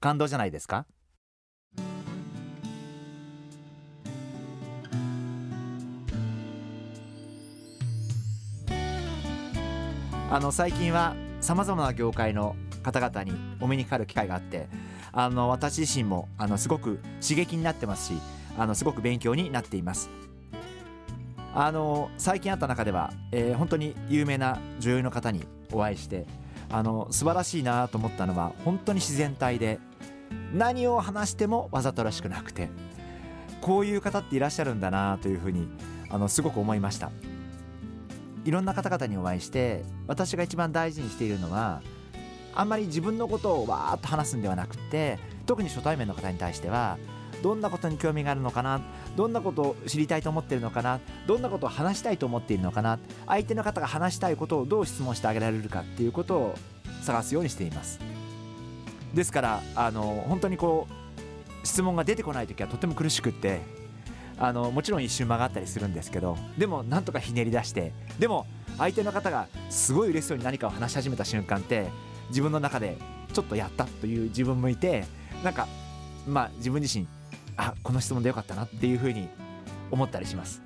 [0.00, 0.86] 感動じゃないですか？
[10.30, 14.68] あの最近はさまざまな業界の方々にお目にかかる機会があって
[15.10, 18.20] あの私自身もあのすごく刺激になってますし
[18.58, 20.10] あのすごく勉強になっています。
[21.54, 26.26] あの最近あった中では、えー、本当に有名な女優の方にお会いして
[26.70, 29.80] あの素晴らしいなと思ったのは本当に自然体で
[30.52, 32.68] 何を話してもわざとらしくなくて
[33.60, 35.68] こういう方っていらっしゃるんだなというふうに
[36.10, 37.10] あのすごく思いました。
[38.44, 41.82] いろんな方々にお会いして私が一番大事にしているのは
[42.54, 46.96] あんまり自分のことをわーっと話すんではなくて特に初対面の方に対しては
[47.42, 48.80] どんなことに興味があるのかな
[49.16, 56.58] どんなことを知りたいと思っているのかなどんなことを話したいと思っているのかな相手の方が話したいことをどう質問してあげられるかっていうことを
[57.02, 58.17] 探すようにしています。
[59.14, 63.60] ですからあの本当にこう質問が出てこない時はとても苦しくって
[64.38, 68.46] あのもちろん一瞬曲がったりするんですけどでもなんとかひねり出してでも
[68.78, 71.88] 相手の方がすごい嬉しそうに何かを話し始めた瞬間って
[72.28, 72.96] 自分の中で
[73.32, 75.04] ちょっとやったという自分もいて
[75.42, 75.66] なんか
[76.26, 77.06] まあ自分自身
[77.56, 79.28] あこの質問でよかったなっていうふうに
[79.90, 80.62] 思ったりします。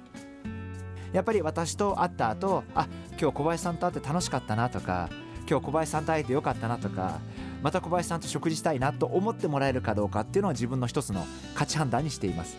[1.13, 2.87] やっぱり私と会った後あ
[3.21, 5.11] 今日小林さんと会って楽しかったなとか
[5.49, 7.21] 今日小林さんと会えてよかったなとか
[7.63, 11.25] また小林さんと食事したいなと思ってもらえるかどうかっていうのは自分の一つの
[11.55, 12.57] 価値判断にしています。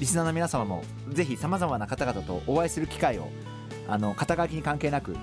[0.00, 3.28] リスナーの皆様もぜひさまざまな方々とお会いする機会を
[3.88, 5.16] あの肩書きに関係なく、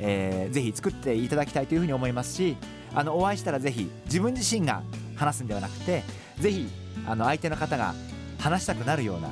[0.00, 2.56] えー、ぜひ作っていただきたいというふうに思いますし
[2.92, 4.82] あのお会いしたらぜひ自分自身が
[5.14, 6.02] 話すんではなくて
[6.40, 6.68] ぜひ
[7.06, 7.94] あの相手の方が
[8.40, 9.30] 話したくなるような、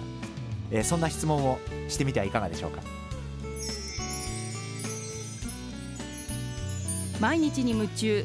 [0.71, 1.59] えー、そんな質問を
[1.89, 2.81] してみてはいかがでしょうか。
[7.21, 8.25] 毎日に夢中。